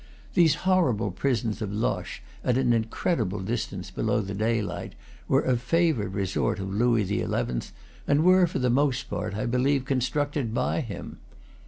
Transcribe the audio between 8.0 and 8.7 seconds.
and were for